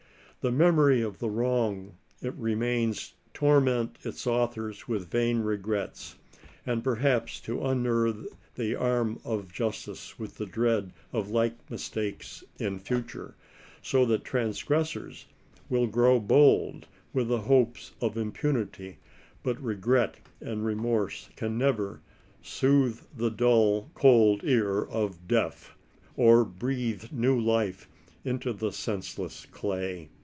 [0.43, 6.15] The memory of the wrong remains to torment its authors with vain regrets,
[6.65, 8.25] and perhaps to unnerve
[8.55, 13.35] the arm of justice with the dread of like mistakes in future,
[13.83, 15.27] so that transgressors
[15.69, 18.97] will grow bold with the hopes of impunity;
[19.43, 21.99] but regret and remorse can never"
[22.41, 25.75] soothe the dull, cold ear of death,"
[26.17, 27.87] or breathe new life
[28.25, 30.09] into the senseless clay.